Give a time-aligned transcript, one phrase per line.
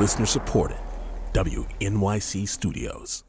[0.00, 0.78] Listener supported.
[1.34, 3.22] WNYC Studios.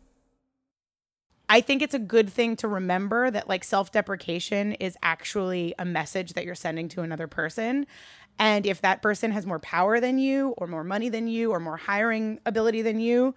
[1.49, 5.83] I think it's a good thing to remember that like self deprecation is actually a
[5.83, 7.85] message that you're sending to another person.
[8.39, 11.59] And if that person has more power than you, or more money than you, or
[11.59, 13.35] more hiring ability than you,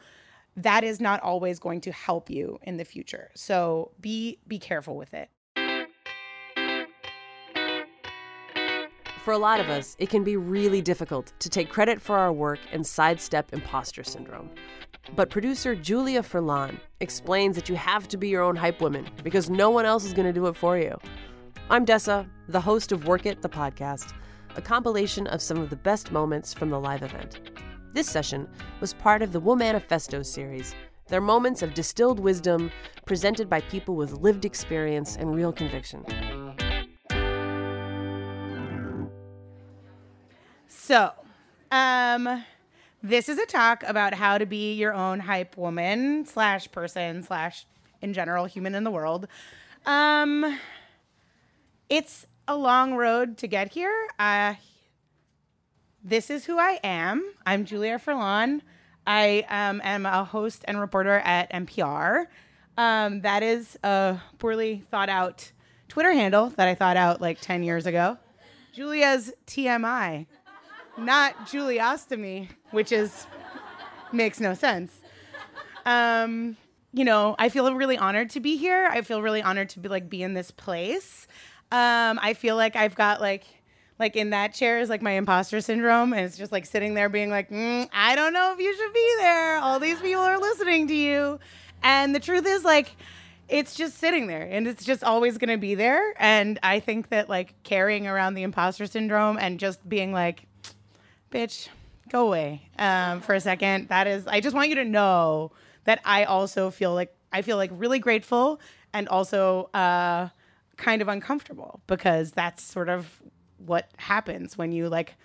[0.56, 3.32] that is not always going to help you in the future.
[3.34, 5.28] So be be careful with it.
[9.24, 12.30] For a lot of us, it can be really difficult to take credit for our
[12.30, 14.50] work and sidestep imposter syndrome.
[15.16, 19.48] But producer Julia Furlan explains that you have to be your own hype woman because
[19.48, 20.98] no one else is going to do it for you.
[21.70, 24.12] I'm Dessa, the host of Work It, the podcast,
[24.56, 27.40] a compilation of some of the best moments from the live event.
[27.94, 28.46] This session
[28.80, 30.74] was part of the Womanifesto series.
[31.08, 32.70] They're moments of distilled wisdom
[33.06, 36.04] presented by people with lived experience and real conviction.
[40.86, 41.12] So,
[41.72, 42.44] um,
[43.02, 47.64] this is a talk about how to be your own hype woman slash person slash
[48.02, 49.26] in general human in the world.
[49.86, 50.58] Um,
[51.88, 54.08] it's a long road to get here.
[54.18, 54.56] Uh,
[56.04, 57.32] this is who I am.
[57.46, 58.60] I'm Julia Furlan.
[59.06, 62.26] I um, am a host and reporter at NPR.
[62.76, 65.50] Um, that is a poorly thought out
[65.88, 68.18] Twitter handle that I thought out like 10 years ago.
[68.74, 70.26] Julia's TMI
[70.96, 73.26] not Juliostomy, which is
[74.12, 74.92] makes no sense.
[75.84, 76.56] Um,
[76.92, 78.86] you know, I feel really honored to be here.
[78.90, 81.26] I feel really honored to be like be in this place.
[81.72, 83.44] Um, I feel like I've got like
[83.98, 87.08] like in that chair is like my imposter syndrome, and it's just like sitting there
[87.08, 89.58] being like, mm, I don't know if you should be there.
[89.58, 91.40] All these people are listening to you,
[91.82, 92.96] and the truth is like.
[93.46, 96.14] It's just sitting there and it's just always going to be there.
[96.18, 100.46] And I think that like carrying around the imposter syndrome and just being like,
[101.34, 101.68] bitch,
[102.08, 103.88] go away um, for a second.
[103.88, 105.50] That is, I just want you to know
[105.82, 108.60] that I also feel like I feel like really grateful
[108.92, 110.28] and also uh,
[110.76, 113.20] kind of uncomfortable because that's sort of
[113.58, 115.16] what happens when you like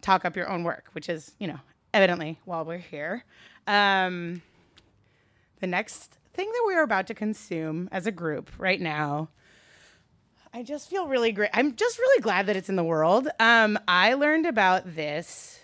[0.00, 1.60] talk up your own work, which is you know
[1.92, 3.24] evidently while we're here.
[3.66, 4.40] Um,
[5.60, 9.28] the next thing that we are about to consume as a group right now
[10.52, 11.50] I just feel really great.
[11.52, 13.28] I'm just really glad that it's in the world.
[13.38, 15.57] Um, I learned about this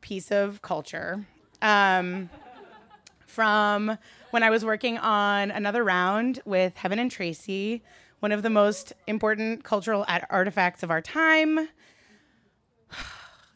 [0.00, 1.26] piece of culture
[1.62, 2.30] um,
[3.26, 3.98] from
[4.30, 7.82] when I was working on another round with Heben and Tracy,
[8.20, 11.68] one of the most important cultural artifacts of our time.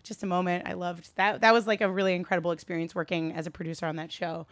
[0.02, 0.66] Just a moment.
[0.66, 1.40] I loved that.
[1.40, 4.46] That was like a really incredible experience working as a producer on that show.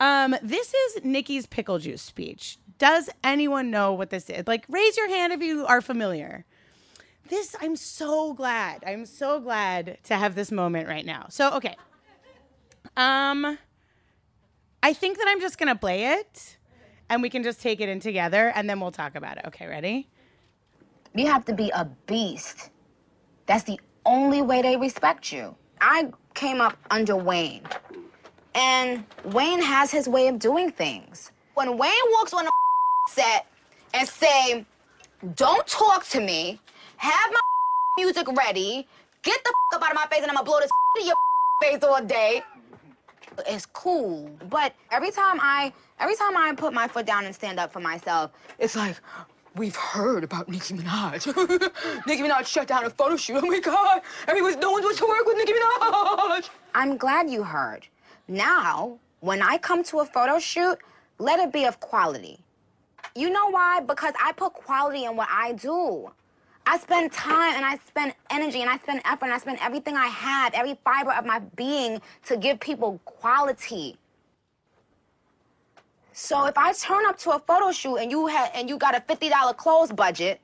[0.00, 2.58] Um, this is Nicki's pickle juice speech.
[2.78, 4.46] Does anyone know what this is?
[4.46, 6.44] Like, raise your hand if you are familiar.
[7.28, 8.84] This, I'm so glad.
[8.86, 11.26] I'm so glad to have this moment right now.
[11.30, 11.76] So, okay.
[12.96, 13.58] Um,
[14.82, 16.58] I think that I'm just gonna play it,
[17.08, 19.46] and we can just take it in together, and then we'll talk about it.
[19.46, 20.08] Okay, ready?
[21.14, 22.70] You have to be a beast.
[23.46, 25.56] That's the only way they respect you.
[25.80, 27.62] I came up under Wayne.
[28.54, 31.32] And Wayne has his way of doing things.
[31.54, 32.50] When Wayne walks on a
[33.08, 33.46] set
[33.92, 34.64] and say,
[35.34, 36.60] don't talk to me,
[37.04, 37.40] have my
[38.02, 38.86] music ready,
[39.22, 40.70] get the up out of my face and I'm gonna blow this
[41.00, 41.16] in your
[41.62, 42.42] face all day.
[43.48, 47.58] It's cool, but every time I every time I put my foot down and stand
[47.58, 48.96] up for myself, it's like,
[49.56, 51.26] we've heard about Nicki Minaj.
[52.06, 53.42] Nicki Minaj shut down a photo shoot.
[53.42, 56.48] Oh my God, everyone's no one wants to work with Nicki Minaj.
[56.76, 57.88] I'm glad you heard.
[58.28, 60.78] Now, when I come to a photo shoot,
[61.18, 62.38] let it be of quality.
[63.16, 63.80] You know why?
[63.80, 66.10] Because I put quality in what I do.
[66.66, 69.96] I spend time and I spend energy and I spend effort and I spend everything
[69.96, 73.98] I have, every fiber of my being to give people quality.
[76.12, 78.96] So if I turn up to a photo shoot and you had and you got
[78.96, 80.40] a $50 clothes budget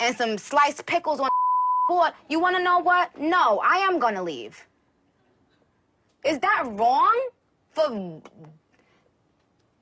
[0.00, 1.28] and some sliced pickles on
[1.88, 3.16] board, you want to know what?
[3.20, 4.66] No, I am going to leave.
[6.24, 7.28] Is that wrong
[7.72, 8.22] for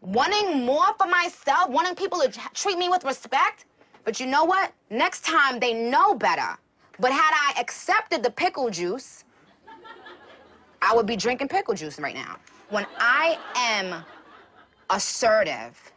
[0.00, 3.65] wanting more for myself, wanting people to treat me with respect?
[4.06, 4.72] But you know what?
[4.88, 6.56] Next time they know better.
[7.00, 9.24] But had I accepted the pickle juice,
[10.80, 12.36] I would be drinking pickle juice right now.
[12.70, 14.04] When I am
[14.88, 15.92] assertive,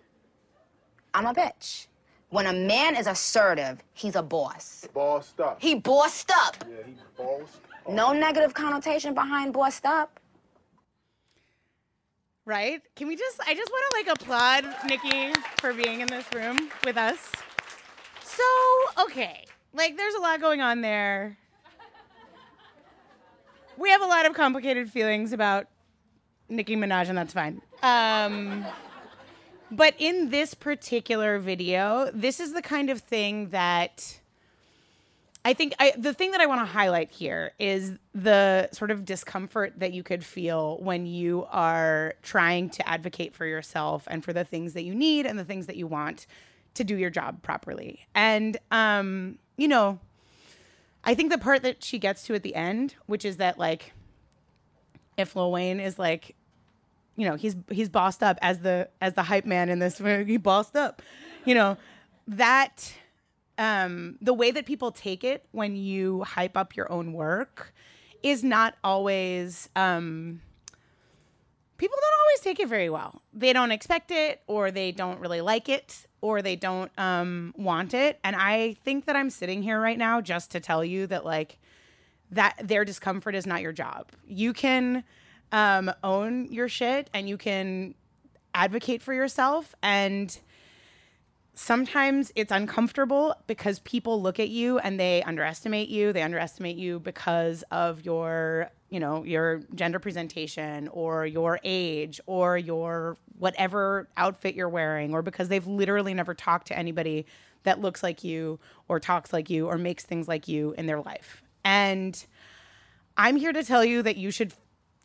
[1.14, 1.86] I'm a bitch.
[2.32, 4.88] When a man is assertive, he's a boss.
[4.92, 5.62] Bossed up.
[5.62, 6.58] He bossed up.
[6.68, 7.94] Yeah, he bossed up.
[7.94, 10.20] No negative connotation behind bossed up
[12.46, 12.82] right?
[12.96, 16.72] Can we just, I just want to like applaud Nicki for being in this room
[16.84, 17.32] with us.
[18.40, 19.44] So, okay,
[19.74, 21.38] like there's a lot going on there.
[23.78, 25.68] we have a lot of complicated feelings about
[26.48, 27.62] Nicki Minaj, and that's fine.
[27.84, 28.66] Um,
[29.72, 34.20] but in this particular video, this is the kind of thing that
[35.44, 39.04] I think I, the thing that I want to highlight here is the sort of
[39.04, 44.32] discomfort that you could feel when you are trying to advocate for yourself and for
[44.32, 46.26] the things that you need and the things that you want
[46.80, 48.08] to do your job properly.
[48.16, 50.00] And, um, you know,
[51.04, 53.94] I think the part that she gets to at the end, which is that like,
[55.18, 56.36] if Lil Wayne is like,
[57.16, 60.00] you know, he's he's bossed up as the as the hype man in this.
[60.02, 61.02] Movie, he bossed up,
[61.46, 61.78] you know,
[62.28, 62.94] that
[63.58, 67.74] um, the way that people take it when you hype up your own work
[68.24, 69.68] is not always.
[69.76, 70.42] Um,
[71.78, 73.22] people don't always take it very well.
[73.34, 77.94] They don't expect it, or they don't really like it, or they don't um, want
[77.94, 78.20] it.
[78.24, 81.58] And I think that I'm sitting here right now just to tell you that, like,
[82.32, 84.12] that their discomfort is not your job.
[84.28, 85.04] You can
[85.52, 87.96] um, own your shit and you can
[88.54, 89.74] advocate for yourself.
[89.82, 90.38] And
[91.54, 96.14] sometimes it's uncomfortable because people look at you and they underestimate you.
[96.14, 102.58] They underestimate you because of your, you know, your gender presentation or your age or
[102.58, 107.26] your whatever outfit you're wearing or because they've literally never talked to anybody
[107.64, 111.02] that looks like you or talks like you or makes things like you in their
[111.02, 111.44] life.
[111.64, 112.26] And
[113.18, 114.54] I'm here to tell you that you should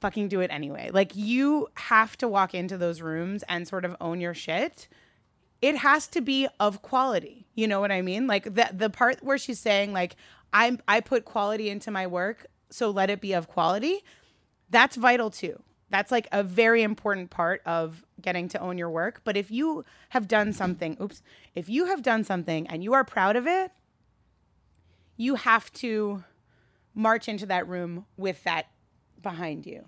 [0.00, 0.90] fucking do it anyway.
[0.92, 4.88] Like you have to walk into those rooms and sort of own your shit.
[5.62, 7.46] It has to be of quality.
[7.54, 8.26] You know what I mean?
[8.26, 10.16] Like the the part where she's saying like
[10.52, 14.02] I'm I put quality into my work, so let it be of quality.
[14.68, 15.62] That's vital too.
[15.90, 19.20] That's like a very important part of getting to own your work.
[19.22, 21.22] But if you have done something, oops,
[21.54, 23.70] if you have done something and you are proud of it,
[25.16, 26.24] you have to
[26.94, 28.66] march into that room with that
[29.22, 29.84] behind you.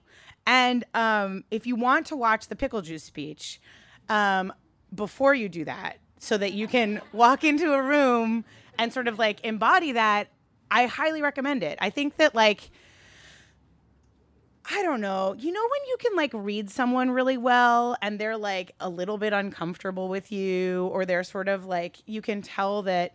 [0.46, 3.60] And um, if you want to watch the pickle juice speech,
[4.08, 4.52] um,
[4.94, 8.44] before you do that, so that you can walk into a room
[8.78, 10.28] and sort of like embody that,
[10.70, 11.78] I highly recommend it.
[11.80, 12.70] I think that like.
[14.68, 15.32] I don't know.
[15.38, 19.16] You know when you can like read someone really well and they're like a little
[19.16, 23.14] bit uncomfortable with you or they're sort of like you can tell that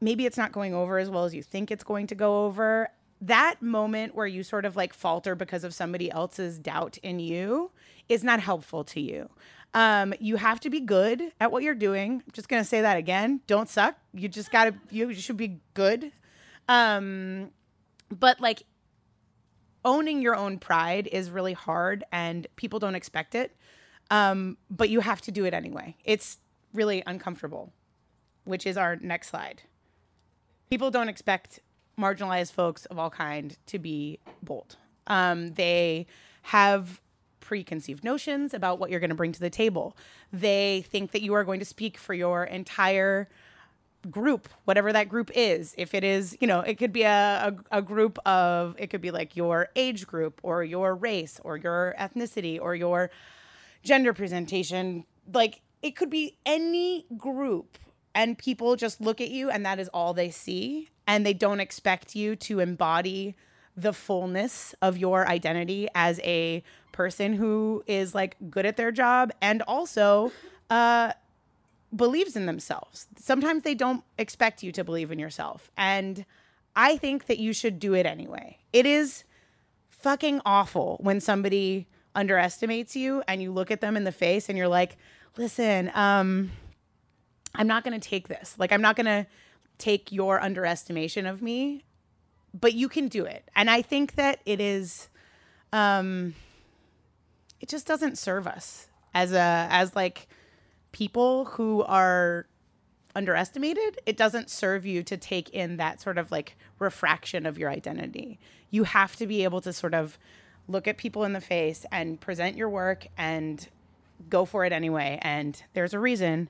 [0.00, 2.88] maybe it's not going over as well as you think it's going to go over
[3.20, 7.70] that moment where you sort of like falter because of somebody else's doubt in you
[8.08, 9.28] is not helpful to you.
[9.74, 12.22] Um, you have to be good at what you're doing.
[12.24, 13.40] I'm just gonna say that again.
[13.46, 13.96] Don't suck.
[14.14, 14.74] You just gotta.
[14.90, 16.12] You should be good.
[16.68, 17.50] Um,
[18.10, 18.62] but like
[19.84, 23.56] owning your own pride is really hard, and people don't expect it.
[24.10, 25.96] Um, but you have to do it anyway.
[26.04, 26.38] It's
[26.72, 27.72] really uncomfortable,
[28.44, 29.62] which is our next slide.
[30.70, 31.60] People don't expect
[31.98, 34.76] marginalized folks of all kind to be bold.
[35.06, 36.06] Um, they
[36.42, 37.00] have
[37.40, 39.96] preconceived notions about what you're going to bring to the table.
[40.32, 43.28] They think that you are going to speak for your entire
[44.10, 45.74] group, whatever that group is.
[45.76, 49.00] If it is, you know, it could be a, a, a, group of, it could
[49.00, 53.10] be like your age group or your race or your ethnicity or your
[53.82, 55.04] gender presentation.
[55.32, 57.78] Like it could be any group.
[58.14, 61.60] And people just look at you and that is all they see and they don't
[61.60, 63.36] expect you to embody
[63.76, 69.30] the fullness of your identity as a person who is like good at their job
[69.40, 70.32] and also
[70.68, 71.12] uh,
[71.94, 73.06] believes in themselves.
[73.16, 75.70] Sometimes they don't expect you to believe in yourself.
[75.76, 76.24] And
[76.76, 78.58] I think that you should do it anyway.
[78.72, 79.24] It is
[79.88, 84.56] fucking awful when somebody underestimates you and you look at them in the face and
[84.56, 84.96] you're like,
[85.36, 86.50] listen, um,
[87.54, 88.54] I'm not going to take this.
[88.58, 89.26] Like, I'm not going to
[89.78, 91.84] take your underestimation of me,
[92.52, 93.48] but you can do it.
[93.54, 95.08] And I think that it is
[95.72, 96.34] um
[97.60, 100.28] it just doesn't serve us as a as like
[100.92, 102.46] people who are
[103.14, 104.00] underestimated.
[104.06, 108.38] It doesn't serve you to take in that sort of like refraction of your identity.
[108.70, 110.18] You have to be able to sort of
[110.68, 113.66] look at people in the face and present your work and
[114.28, 115.18] go for it anyway.
[115.22, 116.48] And there's a reason.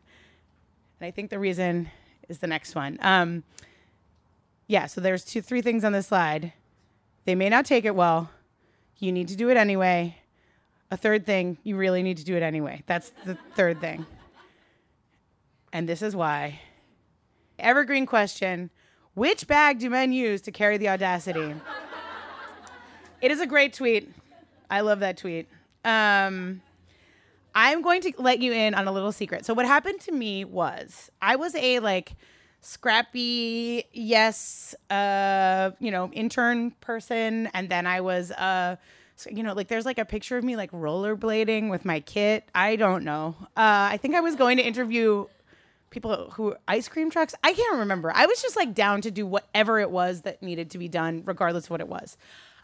[1.00, 1.90] And I think the reason
[2.28, 2.99] is the next one.
[3.00, 3.45] Um,
[4.66, 6.52] yeah, so there's two, three things on this slide.
[7.25, 8.30] They may not take it well.
[8.99, 10.16] You need to do it anyway.
[10.90, 12.83] A third thing, you really need to do it anyway.
[12.87, 14.07] That's the third thing.
[15.73, 16.61] And this is why.
[17.59, 18.71] Evergreen question
[19.15, 21.55] Which bag do men use to carry the audacity?
[23.21, 24.13] it is a great tweet.
[24.71, 25.49] I love that tweet.
[25.85, 26.63] Um,
[27.55, 29.45] I'm going to let you in on a little secret.
[29.45, 32.13] So what happened to me was I was a like
[32.61, 38.77] scrappy, yes, uh, you know, intern person, and then I was uh
[39.29, 42.45] you know, like there's like a picture of me like rollerblading with my kit.
[42.55, 43.35] I don't know.
[43.41, 45.27] Uh, I think I was going to interview
[45.90, 47.35] people who ice cream trucks.
[47.42, 48.12] I can't remember.
[48.14, 51.23] I was just like down to do whatever it was that needed to be done,
[51.25, 52.16] regardless of what it was.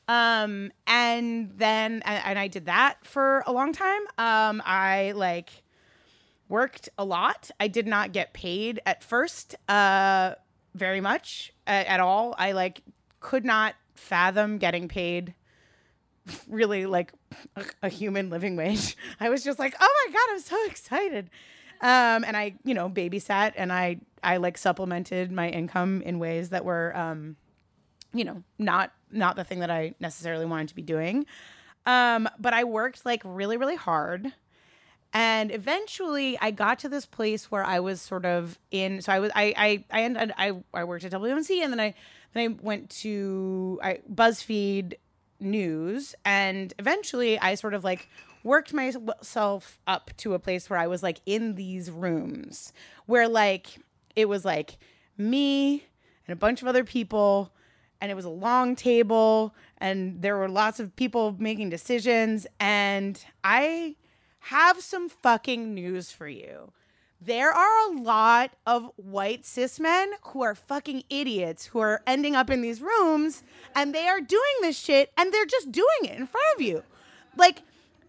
[0.07, 4.03] Um, and then and, I did that for a long time.
[4.19, 5.63] Um, I like
[6.49, 7.51] worked a lot.
[7.59, 10.35] I did not get paid at first, uh,
[10.75, 12.35] very much at, at all.
[12.39, 12.83] I like
[13.21, 15.35] could not fathom getting paid
[16.49, 17.13] really like
[17.57, 18.97] a, a human living wage.
[19.21, 21.31] I was just like, oh my god, I'm so excited.
[21.85, 26.49] Um, and I, you know, babysat and I, I like supplemented my income in ways
[26.49, 27.37] that were, um,
[28.15, 31.27] you know, not not the thing that I necessarily wanted to be doing.
[31.85, 34.33] Um, but I worked like really, really hard.
[35.13, 39.21] And eventually I got to this place where I was sort of in so I
[39.21, 41.95] was I I I ended I, I worked at WMC and then I
[42.33, 44.95] then I went to I BuzzFeed
[45.41, 48.09] news and eventually I sort of like
[48.43, 52.73] worked myself up to a place where I was like in these rooms
[53.07, 53.79] where like
[54.15, 54.79] it was like
[55.17, 55.87] me
[56.27, 57.53] and a bunch of other people
[58.01, 63.25] and it was a long table and there were lots of people making decisions and
[63.43, 63.97] I
[64.41, 66.73] have some fucking news for you.
[67.25, 72.37] There are a lot of white cis men who are fucking idiots who are ending
[72.37, 73.43] up in these rooms
[73.75, 76.83] and they are doing this shit and they're just doing it in front of you.
[77.35, 77.63] Like,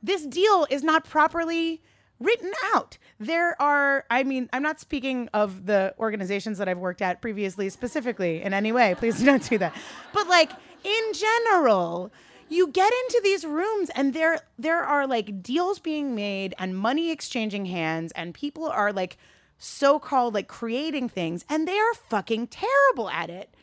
[0.04, 1.82] this deal is not properly
[2.20, 2.98] written out.
[3.18, 7.70] There are, I mean, I'm not speaking of the organizations that I've worked at previously
[7.70, 8.96] specifically in any way.
[8.98, 9.74] Please do not do that.
[10.12, 10.52] But like
[10.84, 12.12] in general,
[12.50, 17.12] you get into these rooms and there there are like deals being made and money
[17.12, 19.18] exchanging hands and people are like
[19.58, 23.54] so-called like creating things and they are fucking terrible at it.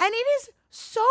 [0.00, 1.04] And it is so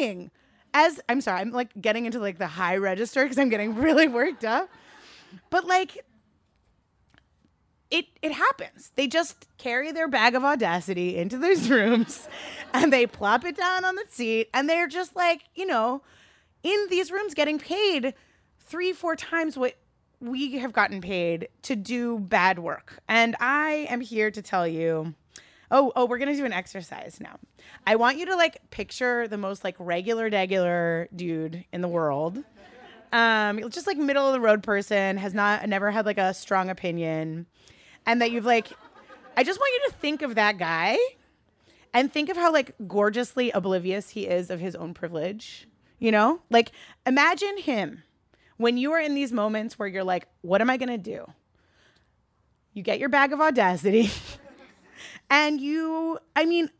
[0.00, 0.30] annoying.
[0.74, 4.08] As I'm sorry, I'm like getting into like the high register because I'm getting really
[4.08, 4.70] worked up.
[5.50, 6.04] But like
[7.90, 8.92] it it happens.
[8.94, 12.28] They just carry their bag of audacity into those rooms
[12.72, 16.02] and they plop it down on the seat and they're just like, you know,
[16.62, 18.14] in these rooms getting paid
[18.60, 19.74] three, four times what
[20.20, 23.00] we have gotten paid to do bad work.
[23.08, 25.14] And I am here to tell you
[25.72, 27.38] oh, oh, we're gonna do an exercise now.
[27.86, 32.44] I want you to like picture the most like regular, regular dude in the world.
[33.10, 36.70] Um, just like middle of the road person, has not never had like a strong
[36.70, 37.46] opinion.
[38.06, 38.68] And that you've like
[39.36, 40.98] I just want you to think of that guy
[41.94, 45.66] and think of how like gorgeously oblivious he is of his own privilege
[46.02, 46.40] you know?
[46.50, 46.72] Like
[47.06, 48.02] imagine him
[48.56, 51.24] when you are in these moments where you're like, what am I going to do?
[52.74, 54.10] You get your bag of audacity
[55.30, 56.70] and you, I mean,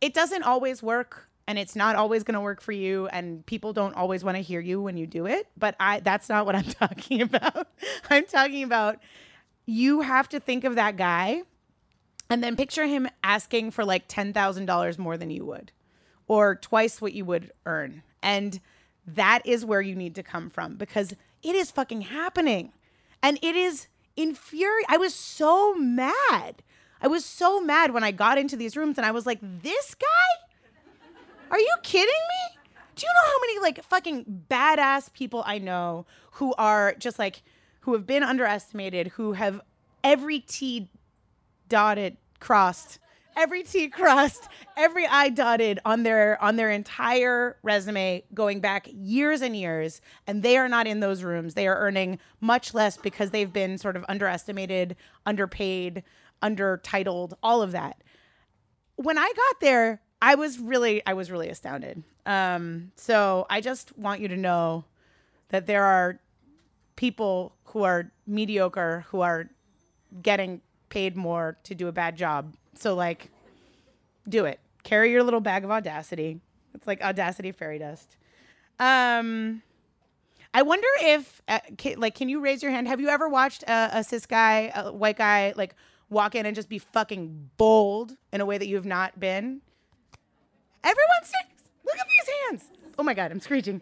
[0.00, 3.72] it doesn't always work and it's not always going to work for you and people
[3.72, 6.54] don't always want to hear you when you do it but i that's not what
[6.54, 7.68] i'm talking about
[8.08, 8.98] i'm talking about
[9.66, 11.42] you have to think of that guy
[12.30, 15.70] and then picture him asking for like $10,000 more than you would
[16.26, 18.60] or twice what you would earn and
[19.06, 21.12] that is where you need to come from because
[21.42, 22.72] it is fucking happening.
[23.22, 24.86] And it is infuriating.
[24.88, 26.62] I was so mad.
[27.00, 29.94] I was so mad when I got into these rooms and I was like, this
[29.94, 31.06] guy?
[31.50, 32.58] Are you kidding me?
[32.96, 37.42] Do you know how many like fucking badass people I know who are just like,
[37.80, 39.60] who have been underestimated, who have
[40.02, 40.88] every T
[41.68, 42.98] dotted, crossed
[43.36, 49.42] every T crossed, every I dotted on their on their entire resume going back years
[49.42, 51.54] and years, and they are not in those rooms.
[51.54, 56.02] They are earning much less because they've been sort of underestimated, underpaid,
[56.42, 58.02] undertitled, all of that.
[58.96, 62.02] When I got there, I was really I was really astounded.
[62.26, 64.84] Um, so I just want you to know
[65.48, 66.20] that there are
[66.96, 69.50] people who are mediocre who are
[70.22, 73.30] getting paid more to do a bad job so like,
[74.28, 74.60] do it.
[74.82, 76.40] Carry your little bag of audacity.
[76.74, 78.16] It's like audacity fairy dust.
[78.78, 79.62] Um,
[80.52, 82.88] I wonder if uh, can, like, can you raise your hand?
[82.88, 85.74] Have you ever watched a, a cis guy, a white guy, like
[86.10, 89.60] walk in and just be fucking bold in a way that you have not been?
[90.82, 91.70] Everyone sings.
[91.84, 92.70] Look at these hands.
[92.98, 93.80] Oh my god, I'm screeching.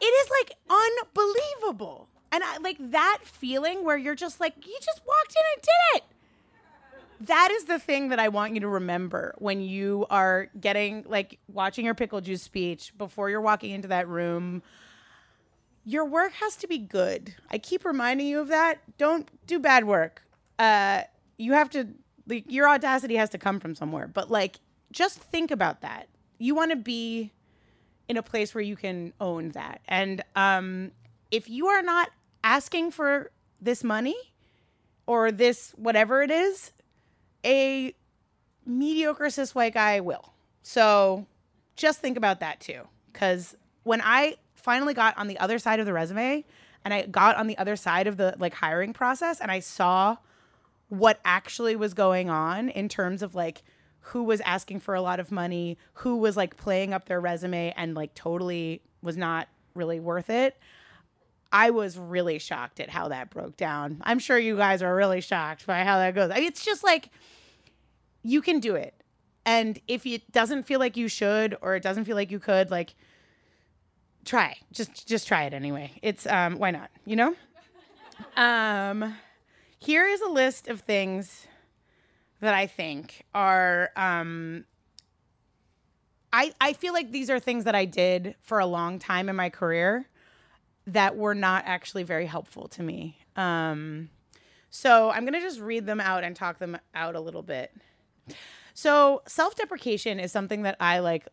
[0.00, 2.08] it is like unbelievable.
[2.32, 5.96] And I like that feeling where you're just like, you just walked in and did
[5.96, 6.15] it
[7.20, 11.38] that is the thing that I want you to remember when you are getting like
[11.48, 14.62] watching your pickle juice speech before you're walking into that room.
[15.84, 17.34] Your work has to be good.
[17.50, 18.80] I keep reminding you of that.
[18.98, 20.22] Don't do bad work.
[20.58, 21.02] Uh,
[21.38, 21.88] you have to
[22.26, 24.08] like your audacity has to come from somewhere.
[24.08, 24.56] But like,
[24.92, 26.08] just think about that.
[26.38, 27.32] You want to be
[28.08, 29.80] in a place where you can own that.
[29.88, 30.92] And um,
[31.30, 32.10] if you are not
[32.44, 33.30] asking for
[33.60, 34.16] this money
[35.06, 36.72] or this whatever it is,
[37.46, 37.94] a
[38.66, 40.32] mediocre cis white guy will.
[40.62, 41.26] So
[41.76, 42.82] just think about that too.
[43.12, 46.44] Because when I finally got on the other side of the resume
[46.84, 50.16] and I got on the other side of the like hiring process and I saw
[50.88, 53.62] what actually was going on in terms of like
[54.00, 57.72] who was asking for a lot of money, who was like playing up their resume
[57.76, 60.56] and like totally was not really worth it.
[61.52, 64.02] I was really shocked at how that broke down.
[64.04, 66.30] I'm sure you guys are really shocked by how that goes.
[66.30, 67.10] I mean, it's just like
[68.22, 68.94] you can do it.
[69.44, 72.70] And if it doesn't feel like you should or it doesn't feel like you could,
[72.70, 72.94] like
[74.24, 74.56] try.
[74.72, 75.92] Just just try it anyway.
[76.02, 77.34] It's um why not, you know?
[78.34, 79.14] Um
[79.78, 81.46] here is a list of things
[82.40, 84.64] that I think are um
[86.32, 89.36] I I feel like these are things that I did for a long time in
[89.36, 90.08] my career
[90.86, 93.18] that were not actually very helpful to me.
[93.36, 94.10] Um
[94.70, 97.72] so I'm going to just read them out and talk them out a little bit.
[98.74, 101.26] So, self-deprecation is something that I like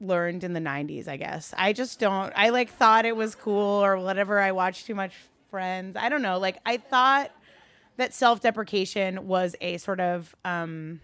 [0.00, 1.52] learned in the 90s, I guess.
[1.58, 4.38] I just don't I like thought it was cool or whatever.
[4.38, 5.12] I watched too much
[5.52, 5.98] Friends.
[5.98, 6.38] I don't know.
[6.38, 7.30] Like I thought
[7.98, 11.00] that self-deprecation was a sort of um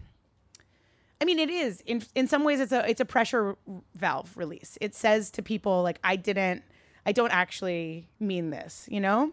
[1.21, 3.57] I mean it is in in some ways it's a it's a pressure
[3.93, 4.75] valve release.
[4.81, 6.63] It says to people like I didn't
[7.09, 9.31] I don't actually mean this, you know?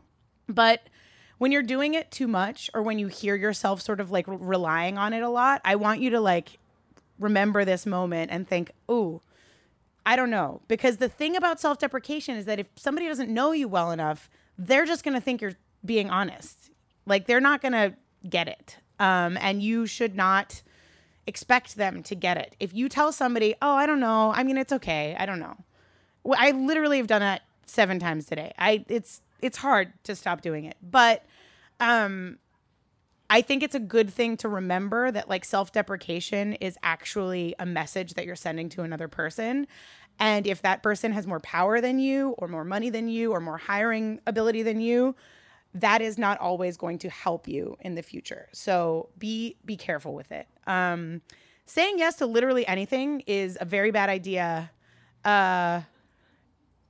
[0.48, 0.88] But
[1.36, 4.96] when you're doing it too much or when you hear yourself sort of like relying
[4.96, 6.58] on it a lot, I want you to like
[7.18, 9.20] remember this moment and think, "Ooh,
[10.06, 13.68] I don't know." Because the thing about self-deprecation is that if somebody doesn't know you
[13.68, 16.70] well enough, they're just going to think you're being honest.
[17.04, 17.92] Like they're not going to
[18.26, 18.78] get it.
[18.98, 20.62] Um, and you should not
[21.26, 22.56] expect them to get it.
[22.58, 24.32] If you tell somebody, "Oh, I don't know.
[24.34, 25.14] I mean, it's okay.
[25.18, 25.58] I don't know."
[26.38, 28.52] I literally have done that 7 times today.
[28.58, 30.76] I it's it's hard to stop doing it.
[30.82, 31.24] But
[31.80, 32.38] um
[33.28, 38.14] I think it's a good thing to remember that like self-deprecation is actually a message
[38.14, 39.66] that you're sending to another person.
[40.18, 43.40] And if that person has more power than you or more money than you or
[43.40, 45.16] more hiring ability than you,
[45.74, 48.48] that is not always going to help you in the future.
[48.52, 50.46] So be be careful with it.
[50.66, 51.20] Um
[51.66, 54.70] saying yes to literally anything is a very bad idea.
[55.24, 55.82] Uh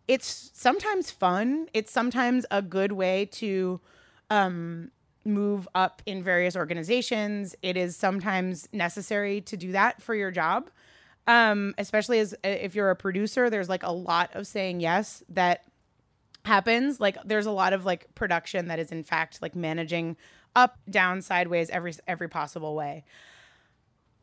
[0.09, 1.69] it's sometimes fun.
[1.75, 3.81] It's sometimes a good way to
[4.31, 4.90] um,
[5.25, 7.55] move up in various organizations.
[7.62, 10.71] It is sometimes necessary to do that for your job,
[11.27, 13.51] um, especially as if you're a producer.
[13.51, 15.64] There's like a lot of saying yes that
[16.45, 17.01] happens.
[17.01, 20.16] Like there's a lot of like production that is in fact like managing
[20.55, 23.05] up, down, sideways, every every possible way.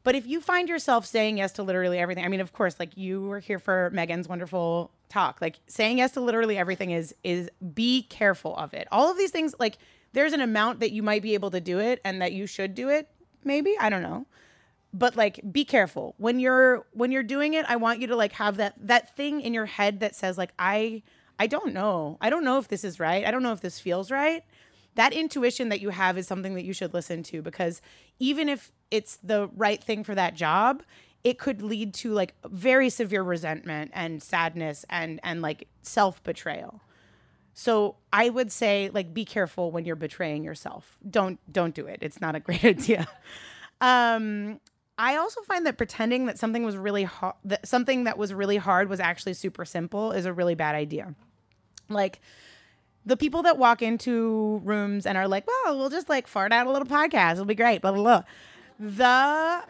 [0.03, 2.97] But if you find yourself saying yes to literally everything, I mean, of course, like
[2.97, 5.39] you were here for Megan's wonderful talk.
[5.41, 8.87] Like saying yes to literally everything is is be careful of it.
[8.91, 9.77] All of these things, like
[10.11, 12.75] there's an amount that you might be able to do it and that you should
[12.75, 13.07] do it.
[13.45, 14.25] Maybe I don't know,
[14.93, 17.65] but like be careful when you're when you're doing it.
[17.69, 20.51] I want you to like have that that thing in your head that says like
[20.59, 21.01] I
[21.39, 22.17] I don't know.
[22.19, 23.25] I don't know if this is right.
[23.25, 24.43] I don't know if this feels right
[24.95, 27.81] that intuition that you have is something that you should listen to because
[28.19, 30.83] even if it's the right thing for that job
[31.23, 36.81] it could lead to like very severe resentment and sadness and and like self-betrayal.
[37.53, 40.97] So i would say like be careful when you're betraying yourself.
[41.09, 41.99] Don't don't do it.
[42.01, 43.07] It's not a great idea.
[43.79, 44.59] Um
[44.97, 48.57] I also find that pretending that something was really hard, that something that was really
[48.57, 51.15] hard was actually super simple is a really bad idea.
[51.89, 52.21] Like,
[53.05, 56.67] the people that walk into rooms and are like, well, we'll just like fart out
[56.67, 57.33] a little podcast.
[57.33, 58.23] It'll be great, blah, blah, blah.
[58.79, 59.63] The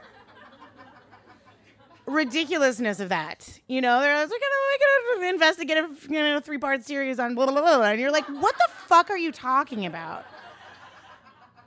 [2.05, 3.59] ridiculousness of that.
[3.67, 7.19] You know, they're like, we're gonna, we're gonna investigate a you know, three part series
[7.19, 7.81] on blah, blah, blah.
[7.81, 10.25] And you're like, what the fuck are you talking about?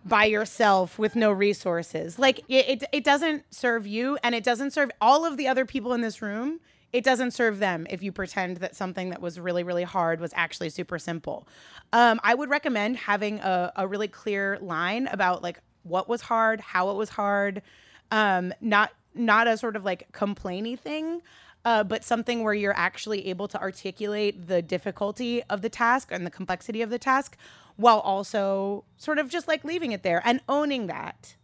[0.05, 2.17] By yourself with no resources.
[2.17, 5.67] Like, it, it, it doesn't serve you and it doesn't serve all of the other
[5.67, 6.61] people in this room
[6.97, 10.33] it doesn't serve them if you pretend that something that was really really hard was
[10.35, 11.47] actually super simple.
[11.93, 16.61] Um, i would recommend having a, a, really clear line about like what was hard
[16.61, 17.63] how it was hard
[18.11, 21.23] um, not not a sort of like complainy thing
[21.67, 26.25] uh, but something where you're actually able to articulate the difficulty of the task and
[26.25, 27.37] the complexity of the task
[27.77, 31.35] while also sort of just like leaving it there and owning that.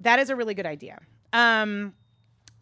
[0.00, 0.98] That is a really good idea.
[1.32, 1.94] Um,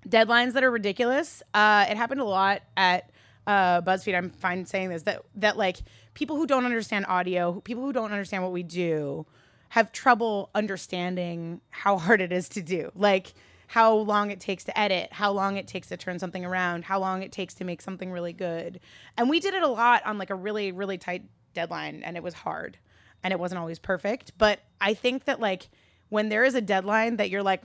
[0.09, 1.43] deadlines that are ridiculous.
[1.55, 3.11] Uh, it happened a lot at
[3.47, 4.17] uh, BuzzFeed.
[4.17, 5.79] I'm fine saying this that that like
[6.15, 9.27] people who don't understand audio, people who don't understand what we do,
[9.71, 12.91] have trouble understanding how hard it is to do.
[12.95, 13.35] Like
[13.69, 16.99] how long it takes to edit, how long it takes to turn something around, how
[16.99, 18.81] long it takes to make something really good.
[19.17, 22.23] And we did it a lot on like a really really tight deadline and it
[22.23, 22.79] was hard
[23.23, 25.69] and it wasn't always perfect, but I think that like
[26.09, 27.63] when there is a deadline that you're like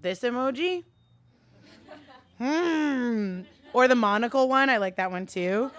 [0.00, 0.84] this emoji
[2.38, 3.42] hmm
[3.72, 5.70] or the monocle one, I like that one too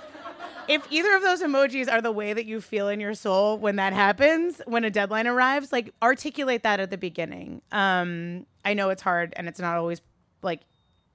[0.68, 3.76] if either of those emojis are the way that you feel in your soul when
[3.78, 7.62] that happens, when a deadline arrives, like articulate that at the beginning.
[7.72, 10.02] Um, I know it's hard and it's not always
[10.42, 10.62] like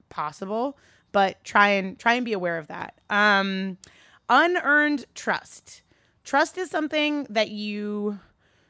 [0.09, 0.77] possible,
[1.11, 2.95] but try and try and be aware of that.
[3.09, 3.77] Um,
[4.29, 5.81] unearned trust.
[6.23, 8.19] Trust is something that you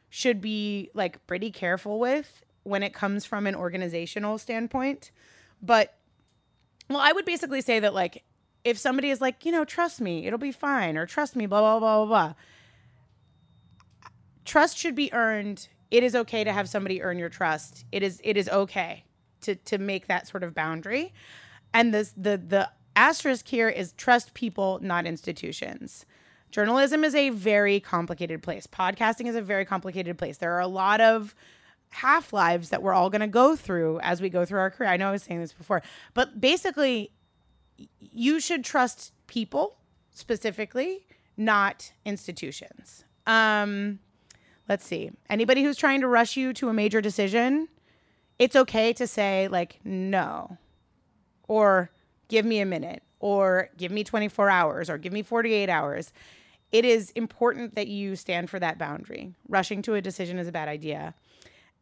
[0.09, 5.11] should be like pretty careful with when it comes from an organizational standpoint.
[5.61, 5.93] But
[6.93, 8.23] well, I would basically say that like
[8.63, 11.61] if somebody is like, you know, trust me, it'll be fine, or trust me, blah,
[11.61, 12.33] blah, blah, blah, blah.
[14.45, 15.67] Trust should be earned.
[15.89, 17.85] It is okay to have somebody earn your trust.
[17.91, 19.05] It is it is okay
[19.41, 21.13] to to make that sort of boundary.
[21.73, 26.05] And this the the asterisk here is trust people, not institutions.
[26.51, 28.67] Journalism is a very complicated place.
[28.67, 30.37] Podcasting is a very complicated place.
[30.37, 31.33] There are a lot of
[31.91, 34.89] half lives that we're all going to go through as we go through our career.
[34.89, 35.81] I know I was saying this before,
[36.13, 37.11] but basically
[37.99, 39.77] you should trust people
[40.11, 41.05] specifically,
[41.37, 43.03] not institutions.
[43.27, 43.99] Um,
[44.67, 45.11] let's see.
[45.29, 47.67] Anybody who's trying to rush you to a major decision,
[48.39, 50.57] it's okay to say, like, no,
[51.47, 51.91] or
[52.27, 56.13] give me a minute, or give me 24 hours, or give me 48 hours.
[56.71, 59.33] It is important that you stand for that boundary.
[59.49, 61.13] Rushing to a decision is a bad idea.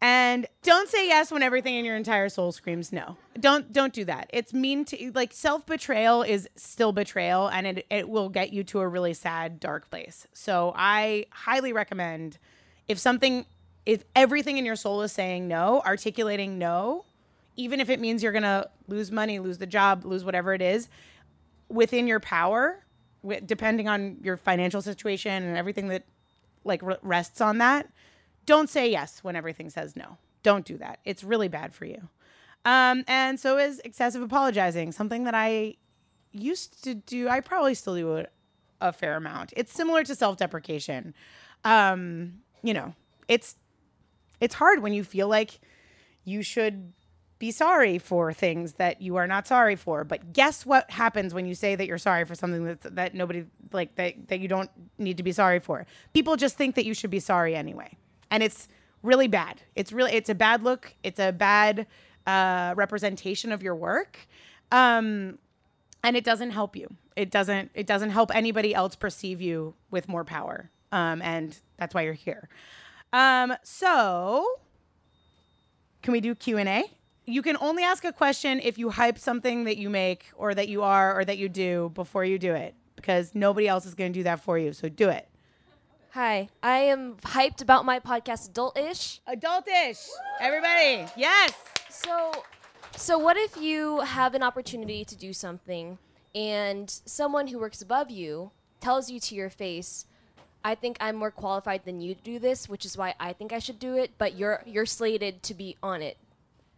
[0.02, 3.18] And don't say yes when everything in your entire soul screams no.
[3.38, 4.30] Don't don't do that.
[4.32, 8.80] It's mean to like self-betrayal is still betrayal and it it will get you to
[8.80, 10.26] a really sad dark place.
[10.34, 12.38] So I highly recommend
[12.88, 13.46] if something
[13.86, 17.04] if everything in your soul is saying no, articulating no,
[17.58, 20.88] even if it means you're to lose money, lose the job, lose whatever it is,
[21.68, 22.80] within your power,
[23.46, 26.04] depending on your financial situation and everything that
[26.64, 27.90] like rests on that,
[28.50, 30.18] don't say yes when everything says no.
[30.42, 30.98] Don't do that.
[31.06, 32.10] It's really bad for you.
[32.66, 35.76] Um, and so is excessive apologizing, something that I
[36.32, 37.30] used to do.
[37.30, 38.32] I probably still do it
[38.82, 39.54] a fair amount.
[39.56, 41.14] It's similar to self-deprecation.
[41.64, 42.96] Um, you know,
[43.28, 43.56] it's
[44.42, 45.60] it's hard when you feel like
[46.24, 46.94] you should
[47.38, 50.04] be sorry for things that you are not sorry for.
[50.04, 53.46] But guess what happens when you say that you're sorry for something that that nobody
[53.72, 55.86] like that that you don't need to be sorry for?
[56.16, 57.96] People just think that you should be sorry anyway
[58.32, 58.68] and it's
[59.04, 59.62] really bad.
[59.76, 60.96] It's really it's a bad look.
[61.04, 61.88] It's a bad
[62.26, 64.18] uh, representation of your work,
[64.72, 65.40] um,
[66.04, 66.96] and it doesn't help you.
[67.16, 71.94] It doesn't it doesn't help anybody else perceive you with more power, um, and that's
[71.94, 72.50] why you're here.
[73.12, 74.46] Um, so,
[76.02, 76.84] can we do Q and A?
[77.26, 80.68] You can only ask a question if you hype something that you make or that
[80.68, 84.12] you are or that you do before you do it, because nobody else is going
[84.12, 84.74] to do that for you.
[84.74, 85.28] So do it.
[86.14, 89.20] Hi, I am hyped about my podcast, Adultish.
[89.28, 90.08] Adultish,
[90.42, 91.54] everybody, yes.
[91.92, 92.32] So,
[92.96, 96.00] so what if you have an opportunity to do something,
[96.34, 98.50] and someone who works above you
[98.82, 100.08] tells you to your face,
[100.64, 103.54] "I think I'm more qualified than you to do this, which is why I think
[103.54, 106.18] I should do it," but you're you're slated to be on it,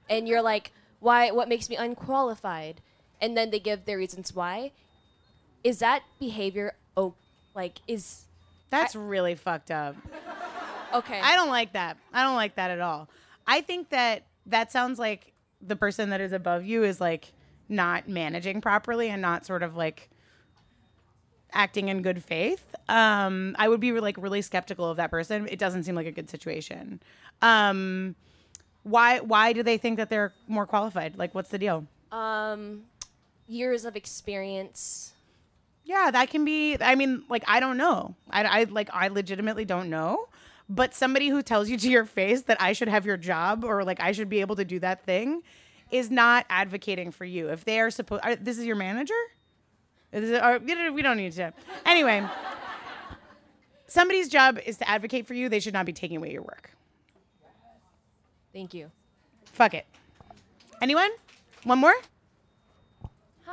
[0.09, 1.31] and you're like, "Why?
[1.31, 2.81] What makes me unqualified?"
[3.21, 4.73] And then they give their reasons why.
[5.63, 6.75] Is that behavior?
[6.97, 7.13] Oh,
[7.55, 8.25] like is
[8.71, 9.95] that's I, really fucked up.
[10.93, 11.19] Okay.
[11.21, 11.97] I don't like that.
[12.11, 13.07] I don't like that at all.
[13.45, 17.33] I think that that sounds like the person that is above you is like
[17.69, 20.09] not managing properly and not sort of like
[21.53, 22.75] acting in good faith.
[22.89, 25.47] Um, I would be like really skeptical of that person.
[25.49, 27.01] It doesn't seem like a good situation.
[27.41, 28.15] Um,
[28.83, 31.17] why why do they think that they're more qualified?
[31.17, 31.85] Like what's the deal?
[32.11, 32.83] Um,
[33.47, 35.13] years of experience
[35.83, 36.77] yeah, that can be.
[36.79, 38.15] I mean, like I don't know.
[38.29, 40.27] I, I like I legitimately don't know.
[40.69, 43.83] But somebody who tells you to your face that I should have your job or
[43.83, 45.43] like I should be able to do that thing
[45.91, 47.49] is not advocating for you.
[47.49, 49.13] If they are supposed, this is your manager.
[50.13, 51.53] Is it, or, we don't need to.
[51.85, 52.25] Anyway,
[53.87, 55.49] somebody's job is to advocate for you.
[55.49, 56.71] They should not be taking away your work.
[58.53, 58.91] Thank you.
[59.51, 59.85] Fuck it.
[60.81, 61.11] Anyone?
[61.63, 61.95] One more?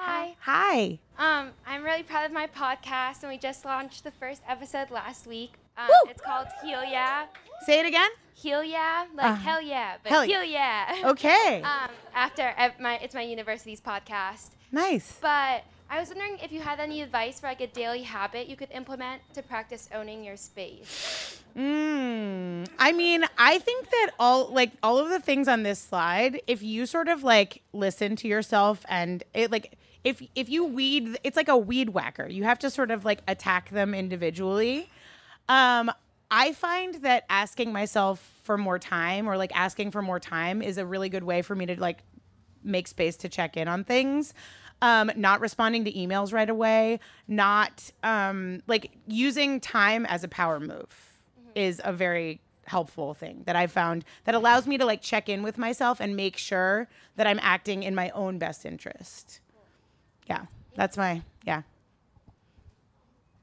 [0.00, 0.36] Hi.
[0.40, 0.98] Hi.
[1.18, 5.26] Um, I'm really proud of my podcast, and we just launched the first episode last
[5.26, 5.54] week.
[5.76, 7.26] Um, it's called Heal Yeah.
[7.66, 8.10] Say it again.
[8.34, 11.02] Heal Yeah, like uh, hell yeah, but hell Heal Yeah.
[11.04, 11.62] Okay.
[11.64, 14.50] um, after my, it's my university's podcast.
[14.70, 15.18] Nice.
[15.20, 18.56] But I was wondering if you had any advice for like a daily habit you
[18.56, 21.42] could implement to practice owning your space.
[21.56, 26.40] Mm, I mean, I think that all like all of the things on this slide,
[26.46, 31.18] if you sort of like listen to yourself and it like if if you weed,
[31.24, 32.26] it's like a weed whacker.
[32.26, 34.88] You have to sort of like attack them individually.
[35.48, 35.90] Um,
[36.30, 40.76] I find that asking myself for more time or like asking for more time is
[40.76, 42.02] a really good way for me to like
[42.62, 44.34] make space to check in on things.
[44.80, 50.60] Um, not responding to emails right away, not um, like using time as a power
[50.60, 51.22] move
[51.56, 55.42] is a very helpful thing that I've found that allows me to like check in
[55.42, 59.40] with myself and make sure that I'm acting in my own best interest.
[60.28, 61.62] Yeah, that's my, yeah.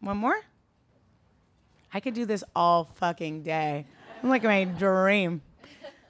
[0.01, 0.39] One more?
[1.93, 3.85] I could do this all fucking day.
[4.21, 5.41] I'm like my dream.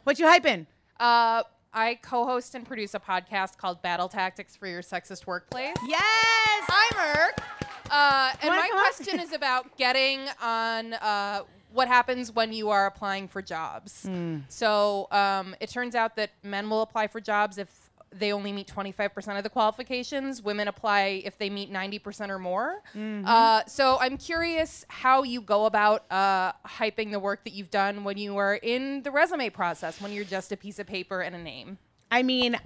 [0.04, 0.66] What you hyping?
[1.00, 5.76] Uh, I co-host and produce a podcast called Battle Tactics for Your Sexist Workplace.
[5.88, 6.70] Yes!
[6.70, 7.42] I'm Merk.
[7.90, 13.28] Uh, and my question is about getting on uh, what happens when you are applying
[13.28, 14.04] for jobs.
[14.04, 14.40] Hmm.
[14.48, 17.85] So um, it turns out that men will apply for jobs if
[18.18, 20.42] they only meet 25% of the qualifications.
[20.42, 22.82] Women apply if they meet 90% or more.
[22.96, 23.26] Mm-hmm.
[23.26, 28.04] Uh, so I'm curious how you go about uh, hyping the work that you've done
[28.04, 31.36] when you are in the resume process, when you're just a piece of paper and
[31.36, 31.78] a name.
[32.10, 32.58] I mean,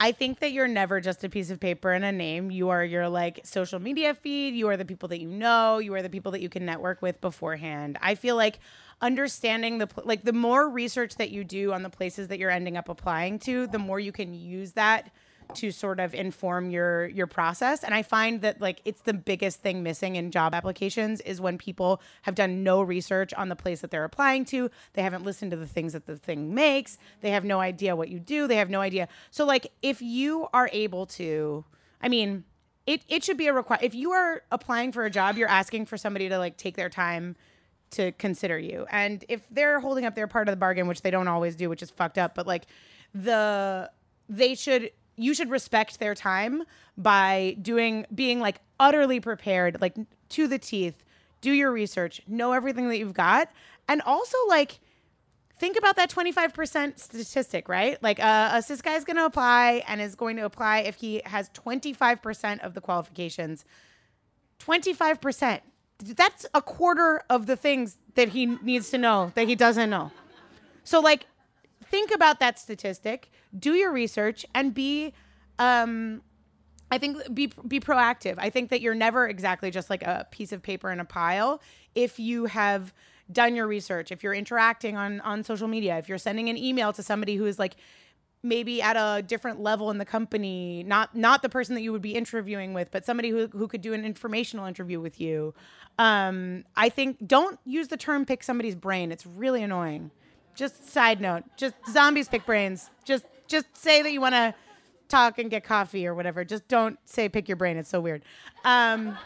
[0.00, 2.50] I think that you're never just a piece of paper and a name.
[2.50, 4.54] You are your like social media feed.
[4.54, 5.78] You are the people that you know.
[5.78, 7.96] You are the people that you can network with beforehand.
[8.02, 8.58] I feel like
[9.00, 12.76] understanding the like the more research that you do on the places that you're ending
[12.76, 15.10] up applying to, the more you can use that
[15.54, 17.84] to sort of inform your your process.
[17.84, 21.58] And i find that like it's the biggest thing missing in job applications is when
[21.58, 24.70] people have done no research on the place that they're applying to.
[24.94, 26.98] They haven't listened to the things that the thing makes.
[27.20, 28.46] They have no idea what you do.
[28.46, 29.08] They have no idea.
[29.30, 31.64] So like if you are able to
[32.00, 32.44] i mean
[32.86, 35.86] it, it should be a require if you are applying for a job you're asking
[35.86, 37.34] for somebody to like take their time
[37.94, 38.86] to consider you.
[38.90, 41.68] And if they're holding up their part of the bargain, which they don't always do,
[41.68, 42.66] which is fucked up, but like
[43.14, 43.90] the
[44.28, 46.62] they should you should respect their time
[46.96, 49.96] by doing being like utterly prepared, like
[50.30, 51.04] to the teeth,
[51.40, 53.50] do your research, know everything that you've got,
[53.88, 54.80] and also like
[55.58, 58.02] think about that 25% statistic, right?
[58.02, 60.96] Like uh, a cis guy is going to apply and is going to apply if
[60.96, 63.64] he has 25% of the qualifications.
[64.60, 65.60] 25%.
[66.00, 70.10] That's a quarter of the things that he needs to know that he doesn't know.
[70.82, 71.26] So, like,
[71.84, 75.12] think about that statistic, do your research, and be,
[75.58, 76.22] um,
[76.90, 78.34] I think, be be proactive.
[78.38, 81.60] I think that you're never exactly just like a piece of paper in a pile.
[81.94, 82.92] If you have
[83.32, 86.92] done your research, if you're interacting on on social media, if you're sending an email
[86.92, 87.76] to somebody who is like
[88.44, 92.02] maybe at a different level in the company, not not the person that you would
[92.02, 95.54] be interviewing with, but somebody who who could do an informational interview with you.
[95.98, 99.10] Um, I think don't use the term pick somebody's brain.
[99.10, 100.10] It's really annoying.
[100.54, 102.90] Just side note, just zombies pick brains.
[103.04, 104.54] Just just say that you want to
[105.08, 106.44] talk and get coffee or whatever.
[106.44, 107.76] Just don't say pick your brain.
[107.76, 108.22] It's so weird.
[108.64, 109.16] Um,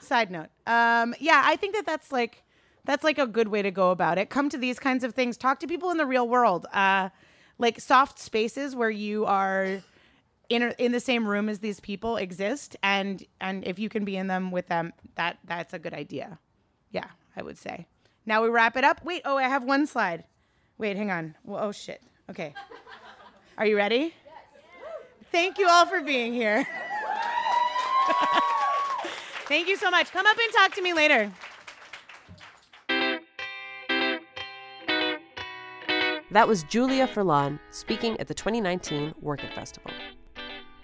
[0.00, 0.48] side note.
[0.66, 2.42] Um, yeah, I think that that's like
[2.84, 4.30] that's like a good way to go about it.
[4.30, 5.36] Come to these kinds of things.
[5.36, 6.66] Talk to people in the real world.
[6.72, 7.10] Uh,
[7.58, 9.82] like soft spaces where you are
[10.48, 14.04] in a, in the same room as these people exist, and and if you can
[14.04, 16.38] be in them with them, that that's a good idea.
[16.90, 17.86] Yeah, I would say.
[18.24, 19.04] Now we wrap it up.
[19.04, 20.24] Wait, oh, I have one slide.
[20.78, 21.34] Wait, hang on.
[21.44, 22.02] Well, oh shit.
[22.30, 22.54] Okay.
[23.58, 24.14] Are you ready?
[25.32, 26.66] Thank you all for being here.
[29.46, 30.12] Thank you so much.
[30.12, 31.32] Come up and talk to me later.
[36.30, 39.90] That was Julia Furlan speaking at the 2019 Work It Festival.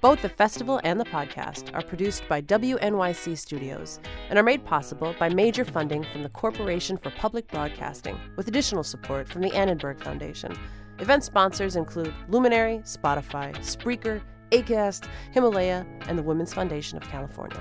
[0.00, 5.14] Both the festival and the podcast are produced by WNYC Studios and are made possible
[5.18, 10.02] by major funding from the Corporation for Public Broadcasting, with additional support from the Annenberg
[10.02, 10.58] Foundation.
[10.98, 17.60] Event sponsors include Luminary, Spotify, Spreaker, ACAST, Himalaya, and the Women's Foundation of California.